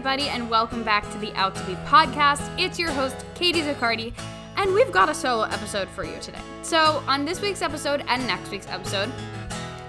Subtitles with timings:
[0.00, 2.40] everybody, and welcome back to the Out to Be podcast.
[2.58, 4.14] It's your host, Katie Zaccardi,
[4.56, 6.40] and we've got a solo episode for you today.
[6.62, 9.12] So, on this week's episode and next week's episode,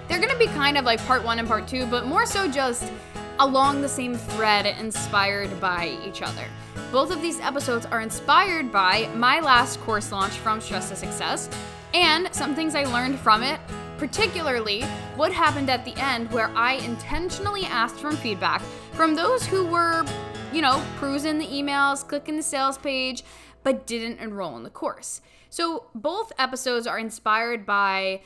[0.10, 2.92] they're gonna be kind of like part one and part two, but more so just
[3.40, 6.44] along the same thread, inspired by each other.
[6.92, 11.50] Both of these episodes are inspired by my last course launch from Stress to Success
[11.94, 13.62] and some things I learned from it
[14.02, 14.82] particularly
[15.16, 20.06] what happened at the end where I intentionally asked for feedback from those who were,
[20.54, 23.24] you know, cruising the emails, clicking the sales page,
[23.64, 25.22] but didn't enroll in the course.
[25.50, 28.22] So both episodes are inspired by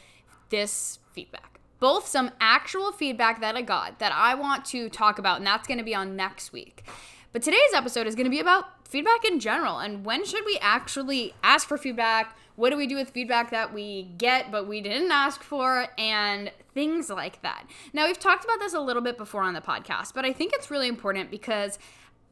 [0.50, 1.60] this feedback.
[1.80, 5.68] Both some actual feedback that I got that I want to talk about, and that's
[5.68, 6.86] going to be on next week.
[7.32, 10.58] But today's episode is going to be about feedback in general and when should we
[10.62, 12.38] actually ask for feedback?
[12.56, 15.88] What do we do with feedback that we get but we didn't ask for?
[15.98, 17.66] And things like that.
[17.94, 20.54] Now, we've talked about this a little bit before on the podcast, but I think
[20.54, 21.80] it's really important because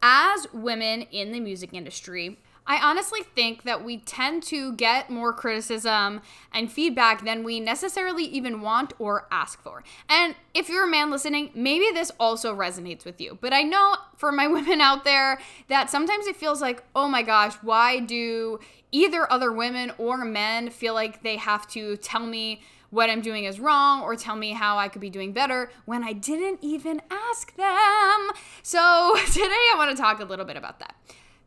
[0.03, 5.33] as women in the music industry, I honestly think that we tend to get more
[5.33, 6.21] criticism
[6.53, 9.83] and feedback than we necessarily even want or ask for.
[10.07, 13.37] And if you're a man listening, maybe this also resonates with you.
[13.41, 17.21] But I know for my women out there that sometimes it feels like, oh my
[17.21, 18.59] gosh, why do
[18.91, 22.61] either other women or men feel like they have to tell me
[22.93, 26.03] what I'm doing is wrong or tell me how I could be doing better when
[26.03, 28.29] I didn't even ask them.
[28.61, 30.95] So today I want to talk a little bit about that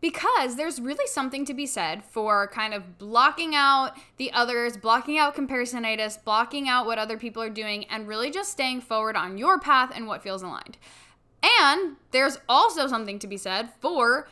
[0.00, 5.19] because there's really something to be said for kind of blocking out the others, blocking
[5.19, 9.39] out comparisonitis, blocking out what other people are doing, and really just staying forward on
[9.39, 10.77] your path and what feels aligned.
[11.62, 14.27] And there's also something to be said for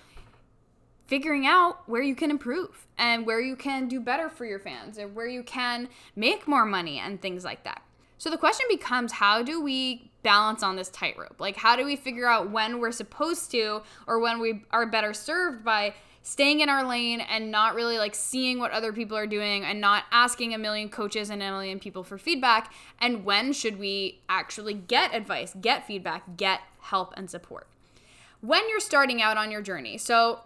[1.06, 4.98] figuring out where you can improve and where you can do better for your fans
[4.98, 7.82] and where you can make more money and things like that.
[8.18, 11.38] So the question becomes how do we balance on this tightrope?
[11.38, 15.12] Like, how do we figure out when we're supposed to or when we are better
[15.12, 19.26] served by staying in our lane and not really like seeing what other people are
[19.26, 22.72] doing and not asking a million coaches and a million people for feedback?
[22.98, 27.66] And when should we actually get advice, get feedback, get help and support?
[28.40, 29.98] When you're starting out on your journey.
[29.98, 30.40] So,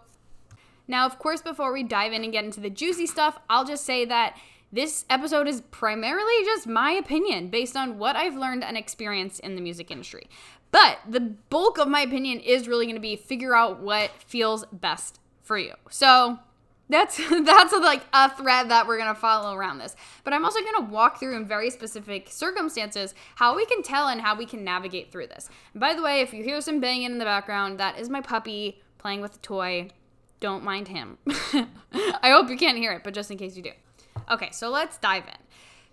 [0.89, 3.85] now, of course, before we dive in and get into the juicy stuff, I'll just
[3.85, 4.35] say that
[4.71, 9.55] this episode is primarily just my opinion based on what I've learned and experienced in
[9.55, 10.27] the music industry.
[10.71, 14.65] But the bulk of my opinion is really going to be figure out what feels
[14.71, 15.73] best for you.
[15.91, 16.39] So
[16.89, 19.95] that's that's like a thread that we're going to follow around this.
[20.23, 24.07] But I'm also going to walk through in very specific circumstances how we can tell
[24.07, 25.49] and how we can navigate through this.
[25.73, 28.21] And by the way, if you hear some banging in the background, that is my
[28.21, 29.89] puppy playing with a toy.
[30.39, 31.17] Don't mind him.
[31.27, 33.71] I hope you can't hear it, but just in case you do.
[34.31, 35.37] Okay, so let's dive in.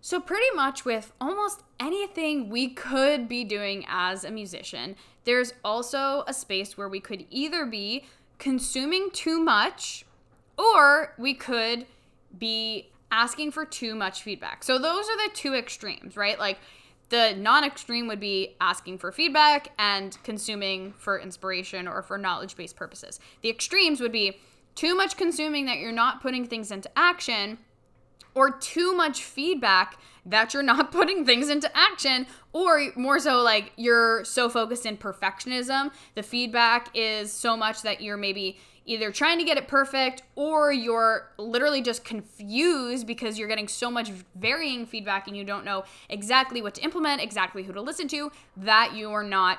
[0.00, 6.22] So, pretty much with almost anything we could be doing as a musician, there's also
[6.28, 8.04] a space where we could either be
[8.38, 10.04] consuming too much
[10.56, 11.86] or we could
[12.38, 14.62] be asking for too much feedback.
[14.62, 16.38] So, those are the two extremes, right?
[16.38, 16.58] Like,
[17.08, 22.56] the non extreme would be asking for feedback and consuming for inspiration or for knowledge
[22.56, 23.20] based purposes.
[23.42, 24.38] The extremes would be
[24.74, 27.58] too much consuming that you're not putting things into action
[28.34, 33.72] or too much feedback that you're not putting things into action or more so like
[33.76, 39.38] you're so focused in perfectionism the feedback is so much that you're maybe either trying
[39.38, 44.86] to get it perfect or you're literally just confused because you're getting so much varying
[44.86, 48.94] feedback and you don't know exactly what to implement exactly who to listen to that
[48.94, 49.58] you are not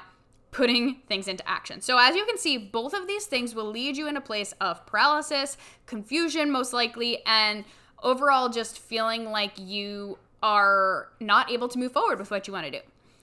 [0.52, 1.82] putting things into action.
[1.82, 4.54] So, as you can see, both of these things will lead you in a place
[4.62, 7.66] of paralysis, confusion, most likely, and
[8.02, 12.66] overall just feeling like you are not able to move forward with what you want
[12.66, 12.80] to do.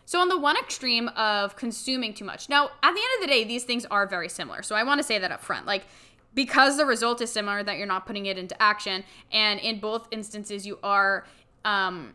[0.07, 3.27] So, on the one extreme of consuming too much, now at the end of the
[3.27, 4.63] day, these things are very similar.
[4.63, 5.67] So, I want to say that up front.
[5.67, 5.87] Like,
[6.35, 10.09] because the result is similar, that you're not putting it into action, and in both
[10.11, 11.25] instances, you are,
[11.65, 12.15] um,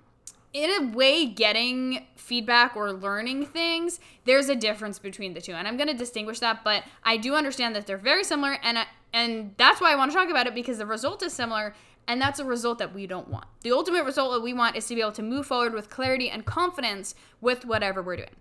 [0.54, 5.54] in a way, getting feedback or learning things, there's a difference between the two.
[5.54, 8.80] And I'm going to distinguish that, but I do understand that they're very similar, and,
[8.80, 11.74] I, and that's why I want to talk about it because the result is similar
[12.10, 13.46] and that's a result that we don't want.
[13.62, 16.28] The ultimate result that we want is to be able to move forward with clarity
[16.28, 18.36] and confidence with whatever we're doing.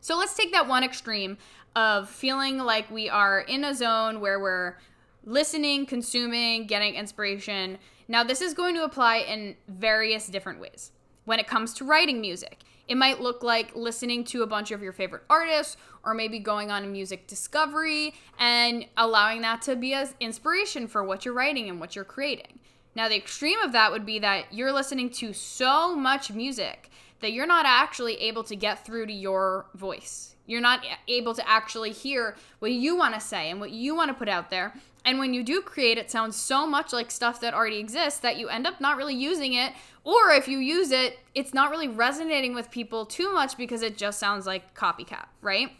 [0.00, 1.36] So let's take that one extreme
[1.74, 4.76] of feeling like we are in a zone where we're
[5.24, 7.78] listening, consuming, getting inspiration.
[8.06, 10.92] Now, this is going to apply in various different ways.
[11.24, 14.82] When it comes to writing music, it might look like listening to a bunch of
[14.82, 19.94] your favorite artists or maybe going on a music discovery and allowing that to be
[19.94, 22.60] as inspiration for what you're writing and what you're creating.
[22.94, 27.32] Now, the extreme of that would be that you're listening to so much music that
[27.32, 31.90] you're not actually able to get through to your voice, You're not able to actually
[31.90, 34.74] hear what you want to say and what you want to put out there.
[35.06, 38.36] And when you do create, it sounds so much like stuff that already exists that
[38.36, 39.72] you end up not really using it.
[40.02, 43.96] Or if you use it, it's not really resonating with people too much because it
[43.96, 45.70] just sounds like copycat, right?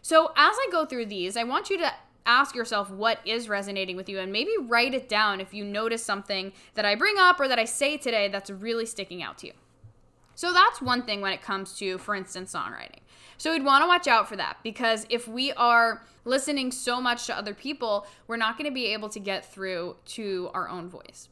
[0.00, 1.92] So as I go through these, I want you to
[2.26, 6.04] ask yourself what is resonating with you and maybe write it down if you notice
[6.04, 9.46] something that I bring up or that I say today that's really sticking out to
[9.46, 9.52] you.
[10.34, 13.00] So that's one thing when it comes to, for instance, songwriting.
[13.38, 17.26] So we'd want to watch out for that because if we are listening so much
[17.26, 20.88] to other people, we're not going to be able to get through to our own
[20.88, 21.28] voice.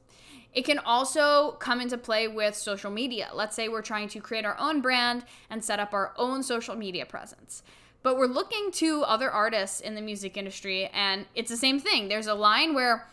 [0.55, 3.29] It can also come into play with social media.
[3.35, 6.77] Let's say we're trying to create our own brand and set up our own social
[6.77, 7.63] media presence.
[8.05, 12.07] But we're looking to other artists in the music industry, and it's the same thing.
[12.07, 13.09] There's a line where,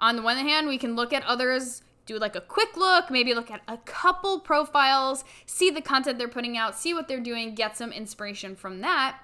[0.00, 3.34] on the one hand, we can look at others do like a quick look, maybe
[3.34, 7.54] look at a couple profiles, see the content they're putting out, see what they're doing,
[7.54, 9.18] get some inspiration from that.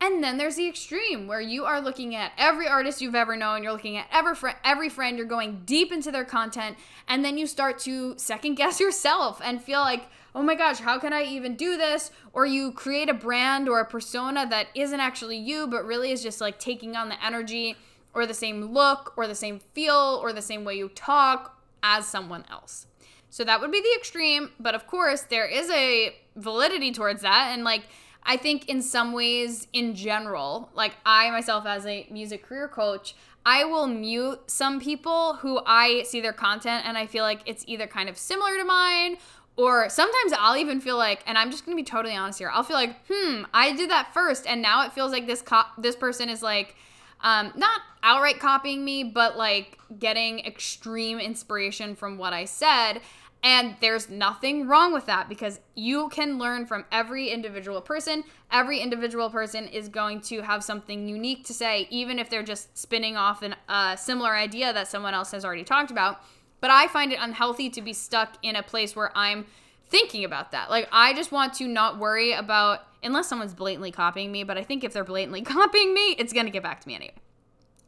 [0.00, 3.62] And then there's the extreme where you are looking at every artist you've ever known,
[3.62, 6.76] you're looking at every friend, every friend, you're going deep into their content,
[7.06, 10.98] and then you start to second guess yourself and feel like, "Oh my gosh, how
[10.98, 15.00] can I even do this?" Or you create a brand or a persona that isn't
[15.00, 17.76] actually you, but really is just like taking on the energy
[18.14, 22.06] or the same look or the same feel or the same way you talk as
[22.06, 22.86] someone else.
[23.30, 27.50] So that would be the extreme, but of course, there is a validity towards that.
[27.52, 27.82] And like,
[28.22, 33.14] I think in some ways, in general, like I myself as a music career coach,
[33.46, 37.64] I will mute some people who I see their content and I feel like it's
[37.66, 39.18] either kind of similar to mine
[39.56, 42.50] or sometimes I'll even feel like, and I'm just gonna be totally honest here.
[42.52, 45.62] I'll feel like, hmm, I did that first, and now it feels like this co-
[45.78, 46.76] this person is like
[47.20, 53.00] um, not outright copying me, but like getting extreme inspiration from what I said.
[53.42, 58.24] And there's nothing wrong with that because you can learn from every individual person.
[58.50, 62.76] Every individual person is going to have something unique to say, even if they're just
[62.76, 66.22] spinning off a similar idea that someone else has already talked about.
[66.64, 69.44] But I find it unhealthy to be stuck in a place where I'm
[69.90, 70.70] thinking about that.
[70.70, 74.62] Like, I just want to not worry about unless someone's blatantly copying me, but I
[74.62, 77.12] think if they're blatantly copying me, it's going to get back to me anyway.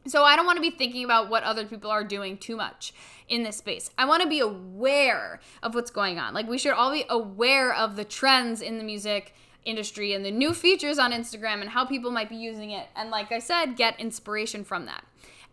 [0.05, 2.93] So I don't want to be thinking about what other people are doing too much
[3.27, 3.89] in this space.
[3.97, 6.35] I want to be aware of what's going on.
[6.35, 9.33] Like we should all be aware of the trends in the music
[9.65, 12.89] industry and the new features on Instagram and how people might be using it.
[12.95, 15.03] And like I said, get inspiration from that.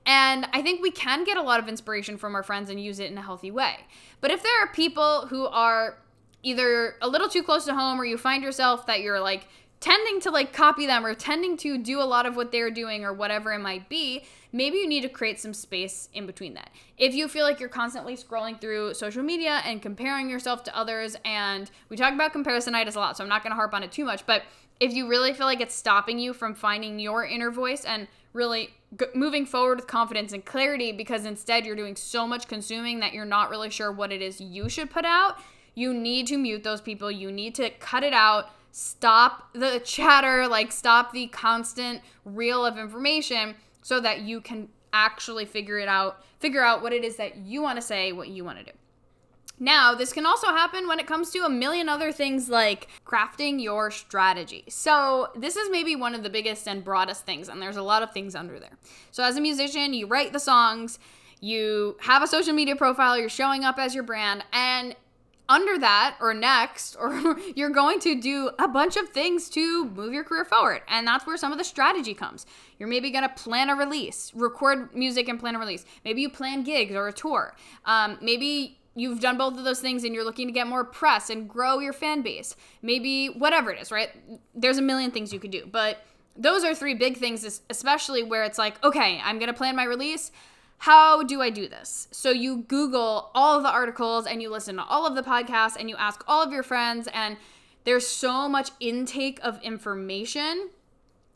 [0.07, 2.99] And I think we can get a lot of inspiration from our friends and use
[2.99, 3.77] it in a healthy way.
[4.21, 5.99] But if there are people who are
[6.43, 9.49] either a little too close to home or you find yourself that you're like
[9.81, 13.05] tending to like copy them or tending to do a lot of what they're doing
[13.05, 16.71] or whatever it might be, maybe you need to create some space in between that.
[16.97, 21.17] If you feel like you're constantly scrolling through social media and comparing yourself to others,
[21.25, 24.05] and we talk about comparisonitis a lot, so I'm not to harp on it too
[24.05, 24.43] much, but
[24.81, 28.75] if you really feel like it's stopping you from finding your inner voice and really
[28.99, 33.15] g- moving forward with confidence and clarity because instead you're doing so much consuming that
[33.15, 35.39] you're not really sure what it is you should put out,
[35.75, 37.11] you need to mute those people.
[37.11, 38.51] You need to cut it out.
[38.73, 45.45] Stop the chatter, like stop the constant reel of information so that you can actually
[45.45, 48.45] figure it out, figure out what it is that you want to say, what you
[48.45, 48.71] want to do.
[49.59, 53.63] Now, this can also happen when it comes to a million other things like crafting
[53.63, 54.65] your strategy.
[54.69, 58.03] So, this is maybe one of the biggest and broadest things, and there's a lot
[58.03, 58.77] of things under there.
[59.13, 60.99] So, as a musician, you write the songs,
[61.41, 64.97] you have a social media profile, you're showing up as your brand, and
[65.49, 70.13] under that or next or you're going to do a bunch of things to move
[70.13, 72.47] your career forward and that's where some of the strategy comes
[72.79, 76.31] you're maybe going to plan a release record music and plan a release maybe you
[76.31, 80.25] plan gigs or a tour um, maybe you've done both of those things and you're
[80.25, 84.11] looking to get more press and grow your fan base maybe whatever it is right
[84.55, 86.05] there's a million things you could do but
[86.37, 89.85] those are three big things especially where it's like okay i'm going to plan my
[89.85, 90.31] release
[90.79, 92.09] how do I do this?
[92.11, 95.77] So you Google all of the articles and you listen to all of the podcasts
[95.79, 97.39] and you ask all of your friends, and
[97.85, 100.69] there's so much intake of information.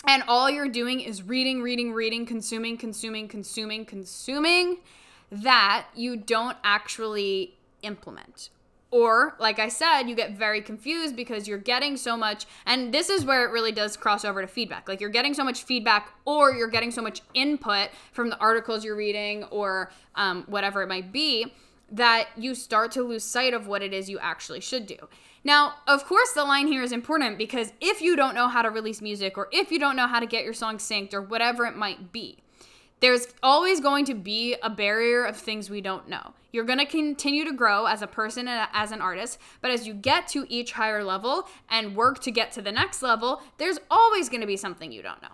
[0.06, 4.78] And all you're doing is reading, reading, reading, consuming, consuming, consuming, consuming
[5.30, 8.50] that you don't actually implement
[8.90, 13.10] or, like I said, you get very confused because you're getting so much, and this
[13.10, 14.88] is where it really does cross over to feedback.
[14.88, 18.84] Like you're getting so much feedback, or you're getting so much input from the articles
[18.84, 21.52] you're reading, or um, whatever it might be,
[21.92, 24.96] that you start to lose sight of what it is you actually should do.
[25.44, 28.70] Now, of course, the line here is important because if you don't know how to
[28.70, 31.66] release music, or if you don't know how to get your song synced, or whatever
[31.66, 32.38] it might be,
[33.00, 36.34] There's always going to be a barrier of things we don't know.
[36.52, 39.86] You're going to continue to grow as a person and as an artist, but as
[39.86, 43.78] you get to each higher level and work to get to the next level, there's
[43.90, 45.28] always going to be something you don't know.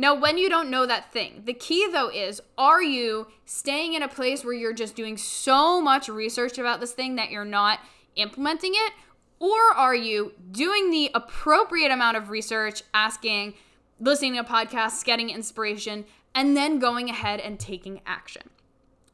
[0.00, 4.02] Now, when you don't know that thing, the key though is are you staying in
[4.02, 7.80] a place where you're just doing so much research about this thing that you're not
[8.14, 8.92] implementing it?
[9.40, 13.54] Or are you doing the appropriate amount of research, asking,
[14.00, 16.04] listening to podcasts, getting inspiration,
[16.34, 18.50] and then going ahead and taking action?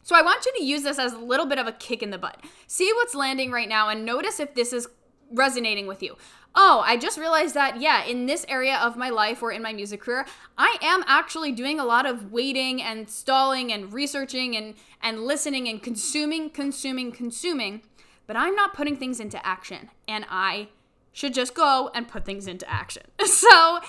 [0.03, 2.11] So I want you to use this as a little bit of a kick in
[2.11, 2.43] the butt.
[2.67, 4.87] See what's landing right now and notice if this is
[5.31, 6.17] resonating with you
[6.55, 9.73] oh, I just realized that, yeah, in this area of my life or in my
[9.73, 14.75] music career, I am actually doing a lot of waiting and stalling and researching and,
[15.03, 17.83] and listening and consuming, consuming, consuming,
[18.27, 19.91] but I'm not putting things into action.
[20.07, 20.69] And I
[21.13, 23.05] should just go and put things into action.
[23.27, 23.81] So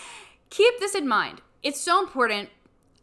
[0.49, 1.41] keep this in mind.
[1.63, 2.49] It's so important.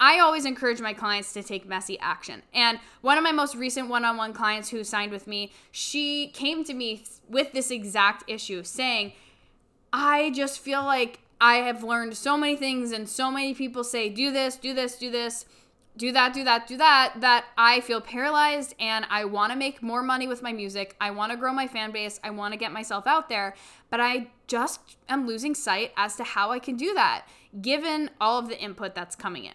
[0.02, 2.42] I always encourage my clients to take messy action.
[2.52, 6.26] And one of my most recent one on one clients who signed with me, she
[6.34, 9.12] came to me with this exact issue saying,
[9.92, 14.08] I just feel like I have learned so many things and so many people say,
[14.08, 15.44] do this, do this, do this,
[15.96, 19.84] do that, do that, do that, that I feel paralyzed and I want to make
[19.84, 20.96] more money with my music.
[21.00, 22.18] I want to grow my fan base.
[22.24, 23.54] I want to get myself out there,
[23.88, 27.26] but I just am losing sight as to how I can do that
[27.60, 29.54] given all of the input that's coming in.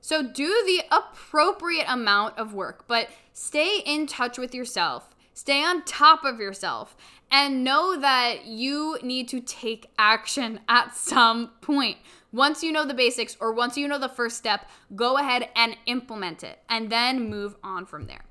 [0.00, 5.10] So do the appropriate amount of work, but stay in touch with yourself.
[5.34, 6.96] Stay on top of yourself
[7.30, 11.96] and know that you need to take action at some point.
[12.32, 15.76] Once you know the basics or once you know the first step, go ahead and
[15.86, 18.24] implement it and then move on from there.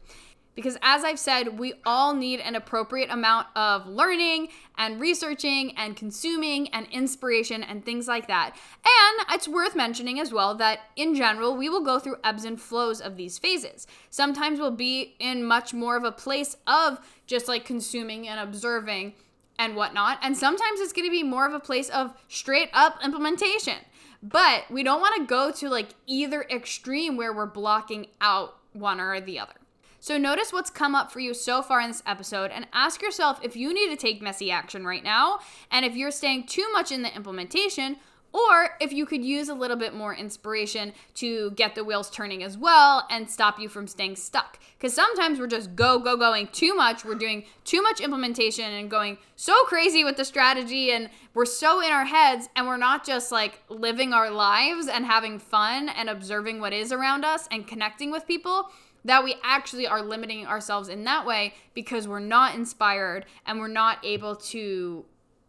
[0.59, 5.95] Because as I've said, we all need an appropriate amount of learning and researching and
[5.95, 8.57] consuming and inspiration and things like that.
[8.85, 12.59] And it's worth mentioning as well that in general, we will go through ebbs and
[12.59, 13.87] flows of these phases.
[14.09, 19.13] Sometimes we'll be in much more of a place of just like consuming and observing
[19.57, 20.19] and whatnot.
[20.21, 23.77] And sometimes it's to be more of a place of straight up implementation.
[24.21, 28.99] But we don't want to go to like either extreme where we're blocking out one
[28.99, 29.53] or the other.
[30.01, 33.39] So notice what's come up for you so far in this episode and ask yourself
[33.43, 35.39] if you need to take messy action right now
[35.69, 37.97] and if you're staying too much in the implementation
[38.31, 42.43] or if you could use a little bit more inspiration to get the wheels turning
[42.43, 44.59] as well and stop you from staying stuck.
[44.77, 47.03] Because sometimes we're just go, go, going too much.
[47.03, 51.81] We're doing too much implementation and going so crazy with the strategy, and we're so
[51.81, 56.07] in our heads, and we're not just like living our lives and having fun and
[56.07, 58.69] observing what is around us and connecting with people
[59.05, 63.67] that we actually are limiting ourselves in that way because we're not inspired and we're
[63.67, 65.05] not able to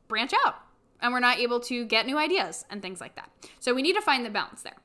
[0.08, 0.56] branch out
[1.00, 3.30] and we're not able to get new ideas and things like that.
[3.58, 4.76] So we need to find the balance there.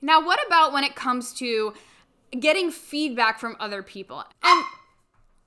[0.00, 1.74] Now, what about when it comes to
[2.38, 4.24] getting feedback from other people?
[4.42, 4.64] And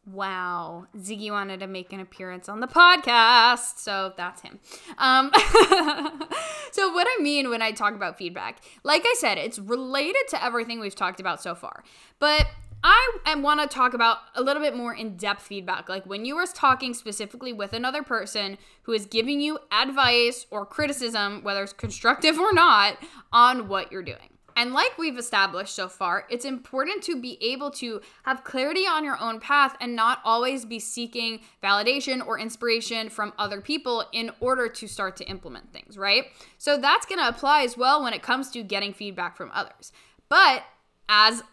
[0.05, 4.59] Wow, Ziggy wanted to make an appearance on the podcast, so that's him.
[4.97, 5.31] Um,
[6.71, 10.43] so, what I mean when I talk about feedback, like I said, it's related to
[10.43, 11.83] everything we've talked about so far.
[12.17, 12.47] But
[12.83, 15.87] I want to talk about a little bit more in depth feedback.
[15.87, 20.65] Like when you are talking specifically with another person who is giving you advice or
[20.65, 22.97] criticism, whether it's constructive or not,
[23.31, 24.30] on what you're doing.
[24.55, 29.03] And like we've established so far, it's important to be able to have clarity on
[29.03, 34.31] your own path and not always be seeking validation or inspiration from other people in
[34.39, 36.25] order to start to implement things, right?
[36.57, 39.91] So that's going to apply as well when it comes to getting feedback from others.
[40.29, 40.63] But
[41.09, 41.43] as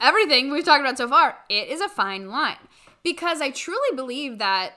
[0.00, 2.56] everything we've talked about so far, it is a fine line
[3.02, 4.72] because I truly believe that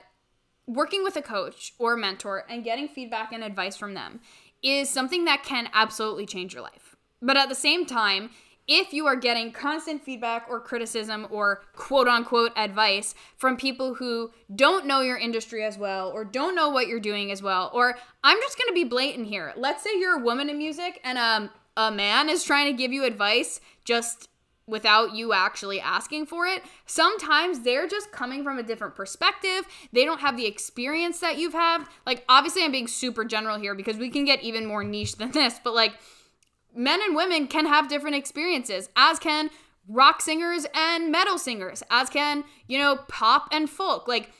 [0.66, 4.20] working with a coach or mentor and getting feedback and advice from them
[4.62, 6.85] is something that can absolutely change your life.
[7.26, 8.30] But at the same time,
[8.68, 14.30] if you are getting constant feedback or criticism or quote unquote advice from people who
[14.54, 17.98] don't know your industry as well or don't know what you're doing as well, or
[18.22, 19.52] I'm just gonna be blatant here.
[19.56, 22.92] Let's say you're a woman in music and um, a man is trying to give
[22.92, 24.28] you advice just
[24.68, 26.62] without you actually asking for it.
[26.86, 29.66] Sometimes they're just coming from a different perspective.
[29.92, 31.84] They don't have the experience that you've had.
[32.04, 35.30] Like, obviously, I'm being super general here because we can get even more niche than
[35.32, 35.92] this, but like,
[36.76, 39.50] men and women can have different experiences, as can
[39.88, 44.06] rock singers and metal singers, as can, you know, pop and folk.
[44.08, 44.30] Like,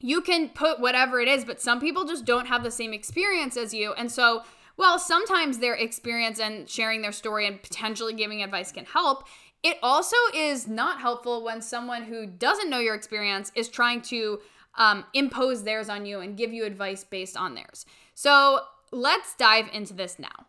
[0.00, 3.56] you can put whatever it is, but some people just don't have the same experience
[3.56, 3.92] as you.
[3.92, 4.42] And so,
[4.76, 9.24] well, sometimes their experience and sharing their story and potentially giving advice can help.
[9.62, 14.40] It also is not helpful when someone who doesn't know your experience is trying to
[14.74, 17.86] um, impose theirs on you and give you advice based on theirs.
[18.14, 18.60] So
[18.90, 20.46] let's dive into this now.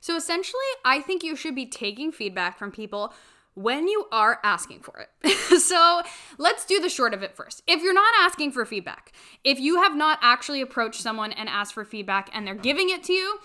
[0.00, 3.12] So essentially, I think you should be taking feedback from people
[3.54, 5.60] when you are asking for it.
[5.60, 6.02] so
[6.38, 7.62] let's do the short of it first.
[7.66, 9.12] If you're not asking for feedback,
[9.44, 13.02] if you have not actually approached someone and asked for feedback and they're giving it
[13.04, 13.38] to you,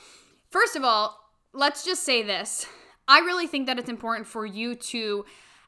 [0.49, 1.19] first of all,
[1.53, 2.65] let's just say this.
[3.07, 5.25] I really think that it's important for you to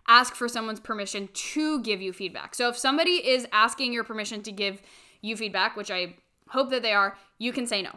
[0.07, 2.55] ask for someone's permission to give you feedback.
[2.55, 4.81] So if somebody is asking your permission to give
[5.21, 6.15] you feedback, which I
[6.49, 7.91] hope that they are, you can say no.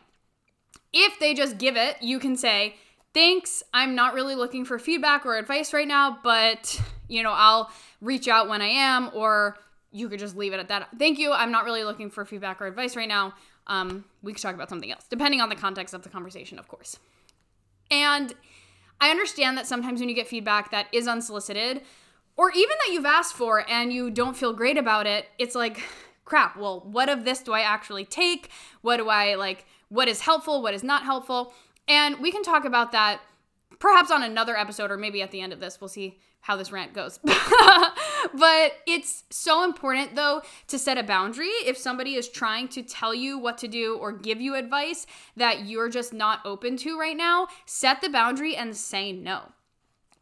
[0.93, 2.77] If they just give it, you can say,
[3.15, 7.71] thanks, I'm not really looking for feedback or advice right now, but you know, I'll
[8.01, 9.57] reach out when I am, or
[9.93, 10.89] you could just leave it at that.
[10.99, 13.35] Thank you, I'm not really looking for feedback or advice right now.
[13.67, 16.69] Um, we could talk about something else, depending on the context of the conversation, of
[16.69, 16.99] course.
[17.91, 18.33] And
[19.01, 21.83] I understand that sometimes when you get feedback that is unsolicited,
[22.37, 25.83] or even that you've asked for and you don't feel great about it, it's like,
[26.25, 28.51] crap, well, what of this do I actually take?
[28.83, 29.67] What do I like?
[29.91, 30.63] What is helpful?
[30.63, 31.53] What is not helpful?
[31.87, 33.21] And we can talk about that
[33.81, 35.81] perhaps on another episode or maybe at the end of this.
[35.81, 37.19] We'll see how this rant goes.
[38.35, 43.15] but it's so important though to set a boundary if somebody is trying to tell
[43.15, 45.07] you what to do or give you advice
[45.37, 49.53] that you're just not open to right now, set the boundary and say no.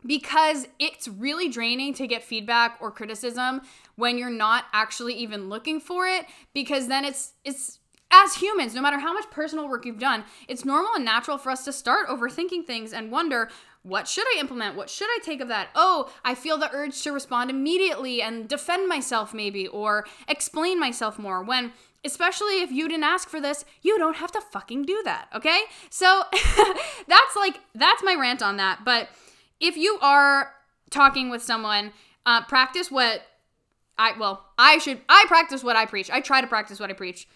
[0.07, 3.61] Because it's really draining to get feedback or criticism
[3.97, 7.78] when you're not actually even looking for it because then it's it's
[8.11, 11.51] as humans, no matter how much personal work you've done, it's normal and natural for
[11.51, 13.51] us to start overthinking things and wonder,
[13.83, 14.77] what should I implement?
[14.77, 15.69] What should I take of that?
[15.75, 21.19] Oh, I feel the urge to respond immediately and defend myself, maybe, or explain myself
[21.19, 21.43] more.
[21.43, 21.73] When,
[22.05, 25.61] especially if you didn't ask for this, you don't have to fucking do that, okay?
[25.91, 26.25] So
[27.07, 28.81] that's like, that's my rant on that.
[28.85, 29.09] But
[29.61, 30.53] if you are
[30.91, 31.93] talking with someone,
[32.25, 33.23] uh, practice what
[33.99, 36.11] I, well, I should, I practice what I preach.
[36.11, 37.27] I try to practice what I preach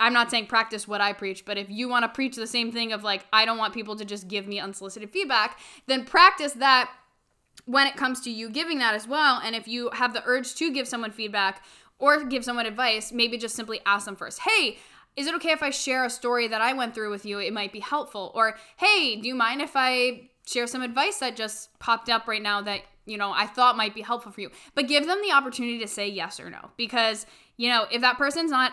[0.00, 2.72] I'm not saying practice what I preach, but if you want to preach the same
[2.72, 6.52] thing of like, I don't want people to just give me unsolicited feedback, then practice
[6.54, 6.90] that
[7.66, 9.40] when it comes to you giving that as well.
[9.44, 11.62] And if you have the urge to give someone feedback
[11.98, 14.78] or give someone advice, maybe just simply ask them first, hey,
[15.14, 17.38] is it okay if I share a story that I went through with you?
[17.38, 18.32] It might be helpful.
[18.34, 22.42] Or, hey, do you mind if I share some advice that just popped up right
[22.42, 24.50] now that, you know, I thought might be helpful for you?
[24.74, 26.70] But give them the opportunity to say yes or no.
[26.78, 27.26] Because,
[27.58, 28.72] you know, if that person's not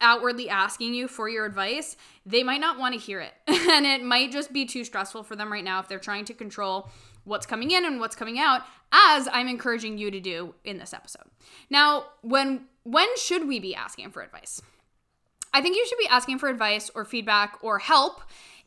[0.00, 3.32] outwardly asking you for your advice, they might not want to hear it.
[3.46, 6.34] and it might just be too stressful for them right now if they're trying to
[6.34, 6.90] control
[7.24, 10.94] what's coming in and what's coming out, as I'm encouraging you to do in this
[10.94, 11.24] episode.
[11.68, 14.62] Now, when when should we be asking for advice?
[15.52, 18.22] I think you should be asking for advice or feedback or help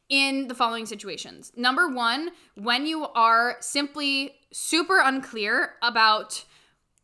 [0.10, 1.52] in the following situations.
[1.56, 6.44] Number 1, when you are simply super unclear about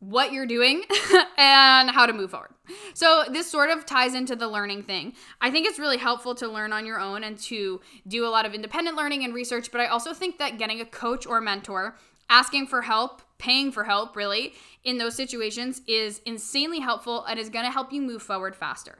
[0.00, 0.82] what you're doing
[1.38, 2.50] and how to move forward.
[2.94, 5.14] So, this sort of ties into the learning thing.
[5.40, 8.46] I think it's really helpful to learn on your own and to do a lot
[8.46, 11.96] of independent learning and research, but I also think that getting a coach or mentor,
[12.28, 17.50] asking for help, paying for help, really, in those situations is insanely helpful and is
[17.50, 18.98] going to help you move forward faster.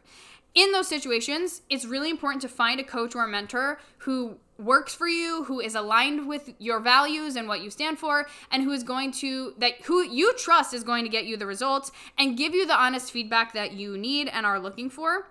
[0.55, 4.95] In those situations, it's really important to find a coach or a mentor who works
[4.95, 8.73] for you, who is aligned with your values and what you stand for, and who
[8.73, 12.37] is going to that who you trust is going to get you the results and
[12.37, 15.29] give you the honest feedback that you need and are looking for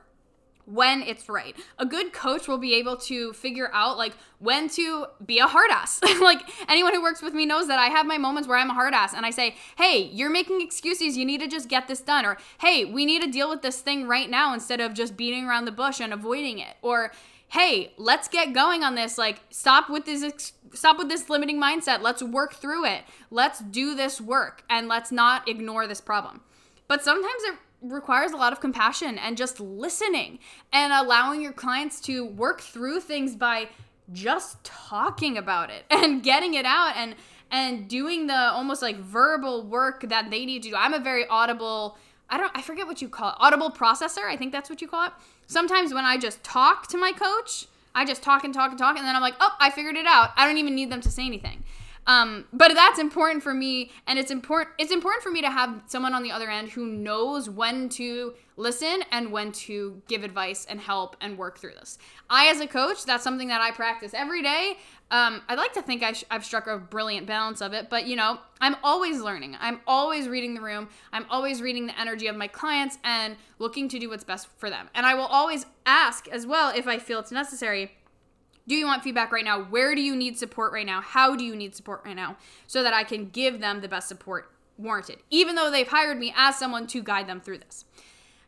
[0.69, 1.55] when it's right.
[1.77, 5.71] A good coach will be able to figure out like when to be a hard
[5.71, 5.99] ass.
[6.21, 8.73] like anyone who works with me knows that I have my moments where I'm a
[8.73, 11.17] hard ass and I say, "Hey, you're making excuses.
[11.17, 13.81] You need to just get this done." Or, "Hey, we need to deal with this
[13.81, 17.11] thing right now instead of just beating around the bush and avoiding it." Or,
[17.49, 19.17] hey, let's get going on this.
[19.17, 20.53] Like, stop with this.
[20.73, 22.01] Stop with this limiting mindset.
[22.01, 23.01] Let's work through it.
[23.31, 26.41] Let's do this work and let's not ignore this problem.
[26.87, 30.39] But sometimes it requires a lot of compassion and just listening
[30.73, 33.69] and allowing your clients to work through things by
[34.11, 37.15] just talking about it and getting it out and
[37.51, 40.75] and doing the almost like verbal work that they need to do.
[40.75, 41.97] I'm a very audible
[42.29, 43.35] I don't I forget what you call it.
[43.39, 45.13] Audible processor, I think that's what you call it.
[45.47, 47.65] Sometimes when I just talk to my coach,
[47.95, 50.05] I just talk and talk and talk and then I'm like, "Oh, I figured it
[50.05, 51.63] out." I don't even need them to say anything.
[52.07, 54.75] Um, but that's important for me, and it's important.
[54.79, 58.33] It's important for me to have someone on the other end who knows when to
[58.57, 61.97] listen and when to give advice and help and work through this.
[62.29, 64.77] I, as a coach, that's something that I practice every day.
[65.11, 68.15] Um, I'd like to think I have struck a brilliant balance of it, but you
[68.15, 69.55] know, I'm always learning.
[69.59, 70.89] I'm always reading the room.
[71.13, 74.69] I'm always reading the energy of my clients and looking to do what's best for
[74.69, 74.89] them.
[74.93, 77.91] And I will always ask as well if I feel it's necessary
[78.69, 79.63] do you want feedback right now?
[79.63, 81.01] Where do you need support right now?
[81.01, 82.37] How do you need support right now?
[82.67, 86.33] So that I can give them the best support warranted, even though they've hired me
[86.37, 87.85] as someone to guide them through this.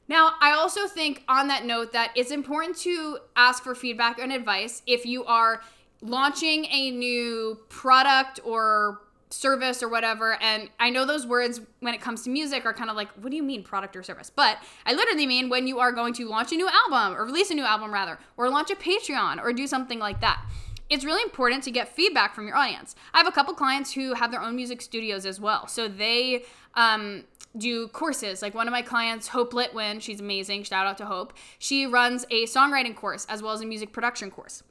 [0.07, 4.31] Now, I also think on that note that it's important to ask for feedback and
[4.31, 5.61] advice if you are
[6.01, 9.01] launching a new product or
[9.33, 10.41] service or whatever.
[10.41, 13.29] And I know those words when it comes to music are kind of like, what
[13.29, 14.29] do you mean product or service?
[14.29, 17.51] But I literally mean when you are going to launch a new album or release
[17.51, 20.45] a new album rather, or launch a Patreon or do something like that.
[20.89, 22.95] It's really important to get feedback from your audience.
[23.13, 25.67] I have a couple clients who have their own music studios as well.
[25.67, 26.43] So they
[26.75, 27.23] um,
[27.57, 28.41] do courses.
[28.41, 30.63] Like one of my clients, Hope Litwin, she's amazing.
[30.63, 31.33] Shout out to Hope.
[31.59, 34.63] She runs a songwriting course as well as a music production course.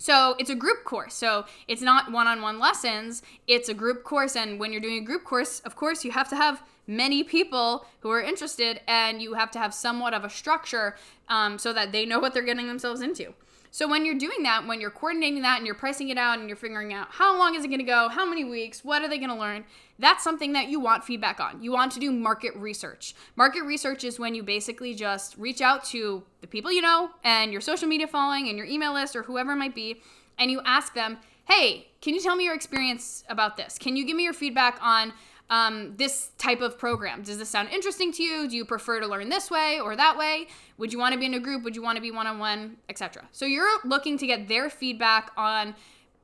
[0.00, 1.12] So it's a group course.
[1.12, 4.34] So it's not one on one lessons, it's a group course.
[4.34, 7.84] And when you're doing a group course, of course, you have to have many people
[8.00, 10.96] who are interested and you have to have somewhat of a structure
[11.28, 13.34] um, so that they know what they're getting themselves into.
[13.72, 16.48] So when you're doing that, when you're coordinating that and you're pricing it out and
[16.48, 19.08] you're figuring out how long is it going to go, how many weeks, what are
[19.08, 19.64] they going to learn,
[19.98, 21.62] that's something that you want feedback on.
[21.62, 23.14] You want to do market research.
[23.36, 27.52] Market research is when you basically just reach out to the people you know and
[27.52, 30.00] your social media following and your email list or whoever it might be
[30.38, 33.78] and you ask them, "Hey, can you tell me your experience about this?
[33.78, 35.12] Can you give me your feedback on
[35.50, 37.22] um, this type of program.
[37.22, 38.48] Does this sound interesting to you?
[38.48, 40.46] Do you prefer to learn this way or that way?
[40.78, 41.64] Would you want to be in a group?
[41.64, 43.28] Would you want to be one on one, etc.
[43.32, 45.74] So you're looking to get their feedback on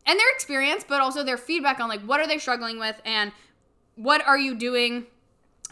[0.06, 3.32] and their experience, but also their feedback on like what are they struggling with and
[3.96, 5.06] what are you doing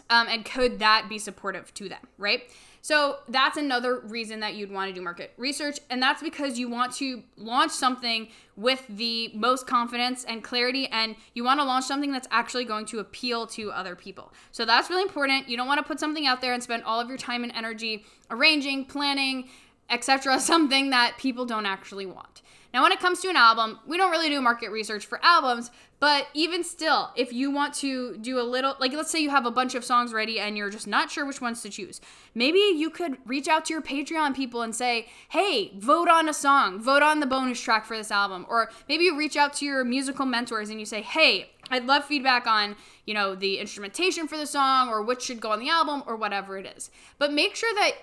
[0.09, 2.43] um, and could that be supportive to them, right?
[2.85, 5.79] So that's another reason that you'd want to do market research.
[5.89, 11.15] And that's because you want to launch something with the most confidence and clarity, and
[11.33, 14.31] you want to launch something that's actually going to appeal to other people.
[14.51, 15.49] So that's really important.
[15.49, 17.51] You don't want to put something out there and spend all of your time and
[17.55, 19.49] energy arranging, planning,
[19.89, 22.43] etc., something that people don't actually want.
[22.75, 25.71] Now, when it comes to an album, we don't really do market research for albums,
[26.01, 29.45] but even still, if you want to do a little, like let's say you have
[29.45, 32.01] a bunch of songs ready and you're just not sure which ones to choose,
[32.33, 36.33] maybe you could reach out to your Patreon people and say, hey, vote on a
[36.33, 38.45] song, vote on the bonus track for this album.
[38.49, 42.03] Or maybe you reach out to your musical mentors and you say, hey, I'd love
[42.03, 45.69] feedback on, you know, the instrumentation for the song or which should go on the
[45.69, 46.91] album or whatever it is.
[47.19, 47.93] But make sure that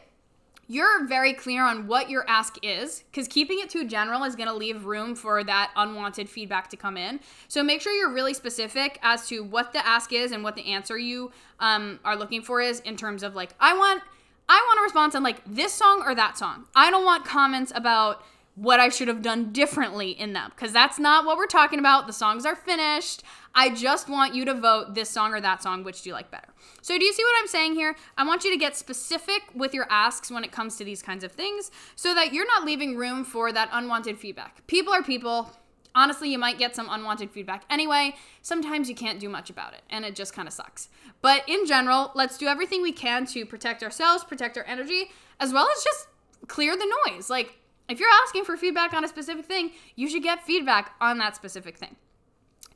[0.72, 4.48] you're very clear on what your ask is because keeping it too general is going
[4.48, 7.20] to leave room for that unwanted feedback to come in.
[7.46, 10.72] So make sure you're really specific as to what the ask is and what the
[10.72, 11.30] answer you
[11.60, 14.02] um, are looking for is in terms of like i want
[14.48, 16.64] i want a response on like this song or that song.
[16.74, 20.98] I don't want comments about what I should have done differently in them because that's
[20.98, 22.06] not what we're talking about.
[22.06, 23.22] The songs are finished.
[23.54, 25.84] I just want you to vote this song or that song.
[25.84, 26.48] Which do you like better?
[26.80, 27.96] So, do you see what I'm saying here?
[28.16, 31.24] I want you to get specific with your asks when it comes to these kinds
[31.24, 34.66] of things so that you're not leaving room for that unwanted feedback.
[34.66, 35.50] People are people.
[35.94, 38.14] Honestly, you might get some unwanted feedback anyway.
[38.40, 40.88] Sometimes you can't do much about it, and it just kind of sucks.
[41.20, 45.52] But in general, let's do everything we can to protect ourselves, protect our energy, as
[45.52, 46.08] well as just
[46.48, 47.28] clear the noise.
[47.28, 47.58] Like,
[47.92, 51.36] if you're asking for feedback on a specific thing, you should get feedback on that
[51.36, 51.94] specific thing.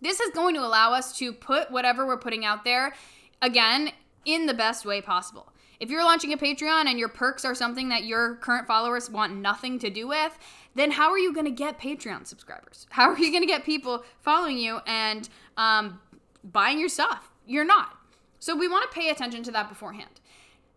[0.02, 2.94] This is going to allow us to put whatever we're putting out there,
[3.40, 3.92] again,
[4.26, 5.52] in the best way possible.
[5.80, 9.36] If you're launching a Patreon and your perks are something that your current followers want
[9.36, 10.38] nothing to do with,
[10.74, 12.86] then how are you going to get Patreon subscribers?
[12.90, 15.98] How are you going to get people following you and um,
[16.44, 17.30] buying your stuff?
[17.46, 17.96] You're not.
[18.38, 20.20] So we want to pay attention to that beforehand.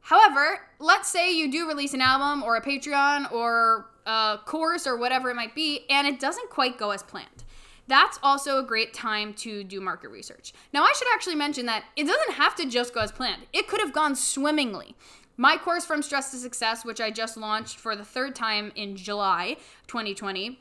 [0.02, 4.98] However, let's say you do release an album or a Patreon or a course or
[4.98, 7.44] whatever it might be, and it doesn't quite go as planned.
[7.88, 10.54] That's also a great time to do market research.
[10.74, 13.68] Now, I should actually mention that it doesn't have to just go as planned, it
[13.68, 14.96] could have gone swimmingly.
[15.38, 18.98] My course from Stress to Success, which I just launched for the third time in
[18.98, 19.56] July
[19.88, 20.60] 2020,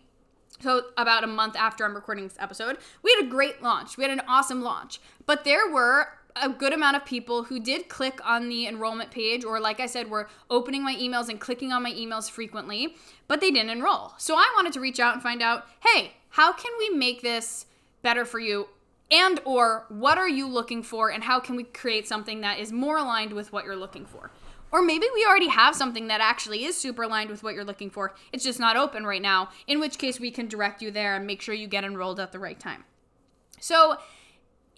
[0.60, 3.96] so about a month after I'm recording this episode, we had a great launch.
[3.96, 5.00] We had an awesome launch.
[5.24, 6.08] But there were
[6.42, 9.86] a good amount of people who did click on the enrollment page, or like I
[9.86, 12.96] said, were opening my emails and clicking on my emails frequently,
[13.26, 14.12] but they didn't enroll.
[14.18, 17.66] So I wanted to reach out and find out, hey, how can we make this
[18.02, 18.68] better for you?
[19.10, 22.72] And or what are you looking for and how can we create something that is
[22.72, 24.30] more aligned with what you're looking for?
[24.70, 27.88] Or maybe we already have something that actually is super aligned with what you're looking
[27.88, 28.14] for.
[28.32, 31.26] It's just not open right now, in which case we can direct you there and
[31.26, 32.84] make sure you get enrolled at the right time.
[33.60, 33.96] So,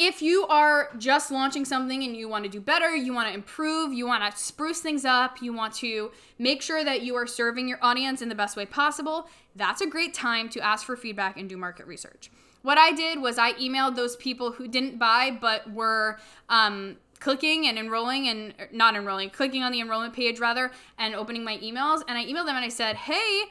[0.00, 3.34] if you are just launching something and you want to do better, you want to
[3.34, 7.26] improve, you want to spruce things up, you want to make sure that you are
[7.26, 10.96] serving your audience in the best way possible, that's a great time to ask for
[10.96, 12.30] feedback and do market research.
[12.62, 17.66] What I did was I emailed those people who didn't buy but were um, clicking
[17.66, 21.58] and enrolling and er, not enrolling, clicking on the enrollment page rather, and opening my
[21.58, 22.02] emails.
[22.08, 23.42] And I emailed them and I said, hey,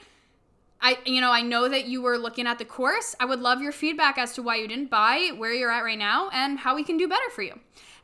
[0.81, 3.15] I you know, I know that you were looking at the course.
[3.19, 5.97] I would love your feedback as to why you didn't buy, where you're at right
[5.97, 7.59] now, and how we can do better for you.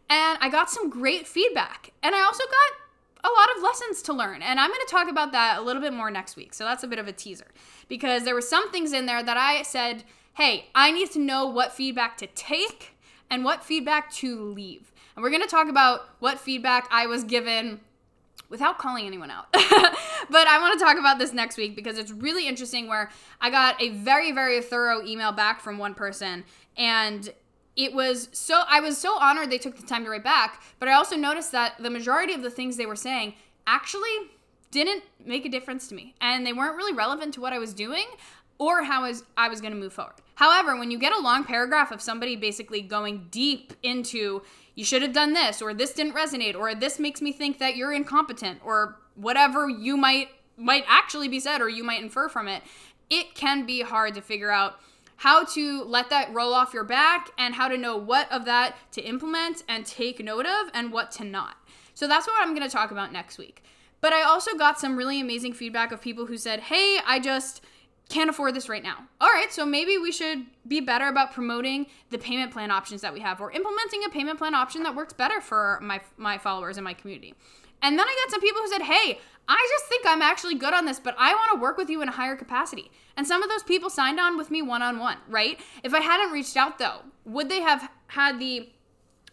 [0.10, 1.92] And I got some great feedback.
[2.04, 2.86] And I also got
[3.26, 4.42] a lot of lessons to learn.
[4.42, 6.54] And I'm going to talk about that a little bit more next week.
[6.54, 7.48] So that's a bit of a teaser
[7.88, 10.04] because there were some things in there that I said,
[10.36, 12.96] hey, I need to know what feedback to take
[13.30, 14.92] and what feedback to leave.
[15.16, 17.80] And we're going to talk about what feedback I was given
[18.50, 19.48] without calling anyone out.
[19.54, 23.10] but I want to talk about this next week because it's really interesting where
[23.42, 26.44] I got a very, very thorough email back from one person
[26.78, 27.34] and
[27.76, 30.88] it was so I was so honored they took the time to write back, but
[30.88, 33.34] I also noticed that the majority of the things they were saying
[33.68, 34.32] actually
[34.72, 37.74] didn't make a difference to me and they weren't really relevant to what I was
[37.74, 38.06] doing
[38.58, 40.16] or how I was, I was going to move forward.
[40.36, 44.42] However, when you get a long paragraph of somebody basically going deep into
[44.76, 47.76] you should have done this or this didn't resonate or this makes me think that
[47.76, 52.48] you're incompetent or whatever you might might actually be said or you might infer from
[52.48, 52.64] it,
[53.10, 54.80] it can be hard to figure out
[55.18, 58.76] how to let that roll off your back and how to know what of that
[58.92, 61.56] to implement and take note of and what to not.
[61.94, 63.64] So that's what I'm going to talk about next week.
[64.02, 67.62] But I also got some really amazing feedback of people who said, "Hey, I just
[68.10, 69.08] can't afford this right now.
[69.20, 73.14] All right, so maybe we should be better about promoting the payment plan options that
[73.14, 76.78] we have or implementing a payment plan option that works better for my my followers
[76.78, 77.34] and my community.
[77.82, 80.74] And then I got some people who said, "Hey, I just think I'm actually good
[80.74, 83.42] on this, but I want to work with you in a higher capacity." And some
[83.42, 85.60] of those people signed on with me one-on-one, right?
[85.84, 88.70] If I hadn't reached out though, would they have had the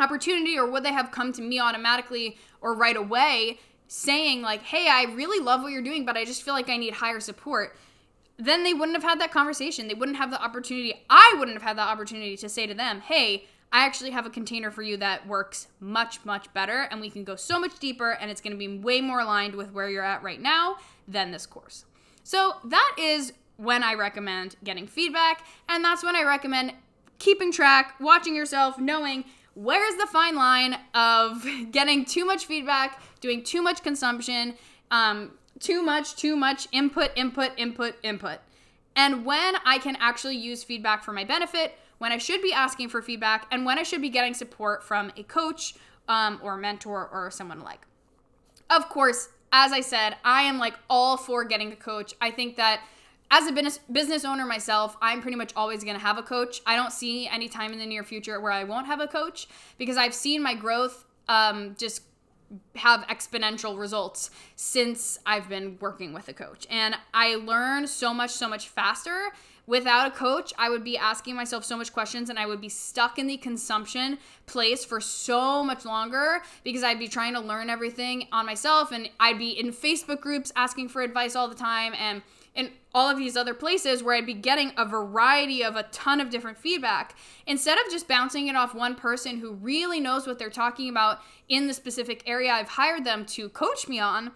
[0.00, 4.88] opportunity or would they have come to me automatically or right away saying like, "Hey,
[4.88, 7.76] I really love what you're doing, but I just feel like I need higher support."
[8.46, 9.88] Then they wouldn't have had that conversation.
[9.88, 10.94] They wouldn't have the opportunity.
[11.08, 14.30] I wouldn't have had the opportunity to say to them, hey, I actually have a
[14.30, 18.10] container for you that works much, much better, and we can go so much deeper,
[18.10, 20.76] and it's gonna be way more aligned with where you're at right now
[21.08, 21.86] than this course.
[22.22, 26.74] So that is when I recommend getting feedback, and that's when I recommend
[27.18, 29.24] keeping track, watching yourself, knowing
[29.54, 34.54] where's the fine line of getting too much feedback, doing too much consumption,
[34.90, 35.30] um,
[35.62, 38.38] too much, too much input, input, input, input.
[38.94, 42.88] And when I can actually use feedback for my benefit, when I should be asking
[42.88, 45.74] for feedback, and when I should be getting support from a coach
[46.08, 47.86] um, or mentor or someone like.
[48.68, 52.14] Of course, as I said, I am like all for getting a coach.
[52.20, 52.80] I think that
[53.30, 56.60] as a business business owner myself, I'm pretty much always going to have a coach.
[56.66, 59.48] I don't see any time in the near future where I won't have a coach
[59.78, 62.02] because I've seen my growth um, just
[62.76, 66.66] have exponential results since I've been working with a coach.
[66.70, 69.30] And I learn so much, so much faster.
[69.66, 72.68] Without a coach, I would be asking myself so much questions and I would be
[72.68, 77.70] stuck in the consumption place for so much longer because I'd be trying to learn
[77.70, 81.92] everything on myself and I'd be in Facebook groups asking for advice all the time
[81.96, 82.22] and
[82.54, 86.20] in all of these other places where I'd be getting a variety of a ton
[86.20, 90.38] of different feedback instead of just bouncing it off one person who really knows what
[90.38, 94.32] they're talking about in the specific area I've hired them to coach me on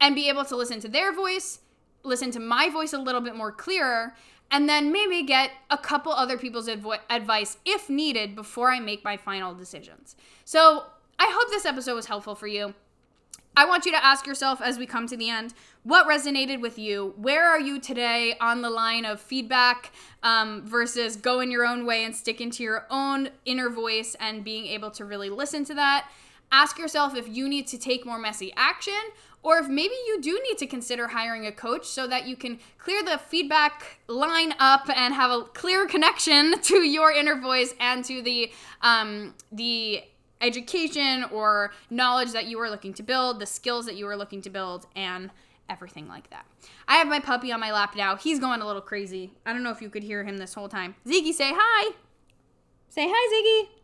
[0.00, 1.60] and be able to listen to their voice,
[2.04, 4.14] listen to my voice a little bit more clearer,
[4.50, 9.02] and then maybe get a couple other people's advo- advice if needed before I make
[9.02, 10.14] my final decisions.
[10.44, 10.84] So,
[11.18, 12.74] I hope this episode was helpful for you.
[13.56, 16.78] I want you to ask yourself as we come to the end what resonated with
[16.78, 17.14] you?
[17.16, 19.92] Where are you today on the line of feedback
[20.22, 24.66] um, versus going your own way and sticking to your own inner voice and being
[24.66, 26.10] able to really listen to that?
[26.50, 28.92] Ask yourself if you need to take more messy action
[29.42, 32.58] or if maybe you do need to consider hiring a coach so that you can
[32.78, 38.04] clear the feedback line up and have a clear connection to your inner voice and
[38.04, 38.50] to the
[38.82, 40.02] um, the
[40.40, 44.42] education or knowledge that you are looking to build, the skills that you are looking
[44.42, 45.30] to build, and
[45.68, 46.46] everything like that.
[46.86, 48.16] I have my puppy on my lap now.
[48.16, 49.32] He's going a little crazy.
[49.44, 50.94] I don't know if you could hear him this whole time.
[51.06, 51.94] Ziggy, say hi.
[52.88, 53.76] Say hi, Ziggy.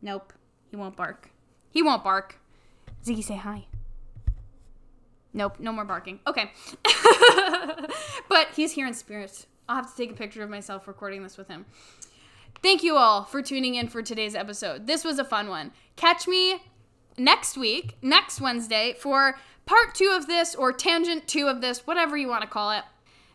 [0.00, 0.32] Nope,
[0.70, 1.30] he won't bark.
[1.70, 2.38] He won't bark.
[3.04, 3.66] Ziggy, say hi.
[5.34, 6.20] Nope, no more barking.
[6.26, 6.52] Okay.
[8.28, 9.46] but he's here in spirit.
[9.68, 11.64] I'll have to take a picture of myself recording this with him.
[12.62, 14.86] Thank you all for tuning in for today's episode.
[14.86, 15.72] This was a fun one.
[15.96, 16.62] Catch me
[17.18, 22.16] next week, next Wednesday, for part two of this or tangent two of this, whatever
[22.16, 22.84] you want to call it.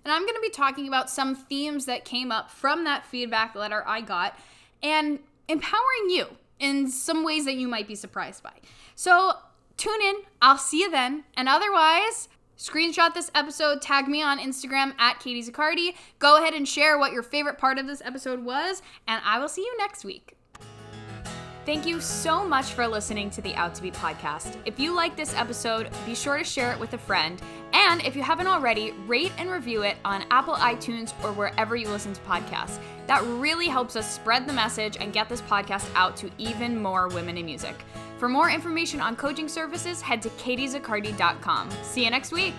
[0.06, 3.54] And I'm going to be talking about some themes that came up from that feedback
[3.54, 4.40] letter I got
[4.82, 6.28] and empowering you
[6.60, 8.54] in some ways that you might be surprised by.
[8.96, 9.34] So
[9.76, 10.16] tune in.
[10.42, 11.26] I'll see you then.
[11.36, 15.94] And otherwise, Screenshot this episode, tag me on Instagram at Katie Zaccardi.
[16.18, 19.48] Go ahead and share what your favorite part of this episode was, and I will
[19.48, 20.34] see you next week.
[21.68, 24.56] Thank you so much for listening to the Out to Be podcast.
[24.66, 27.40] If you like this episode, be sure to share it with a friend.
[27.74, 31.90] And if you haven't already, rate and review it on Apple iTunes or wherever you
[31.90, 32.80] listen to podcasts.
[33.06, 37.08] That really helps us spread the message and get this podcast out to even more
[37.10, 37.76] women in music.
[38.18, 41.70] For more information on coaching services, head to katiezaccardi.com.
[41.84, 42.56] See you next week.